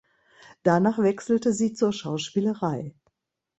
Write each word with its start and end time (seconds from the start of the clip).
Danach 0.63 0.97
wechselte 0.97 1.53
sie 1.53 1.73
zur 1.75 1.93
Schauspielerei. 1.93 2.95